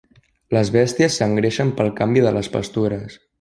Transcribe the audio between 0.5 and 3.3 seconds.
Les bèsties s'engreixen pel canvi de les pastures.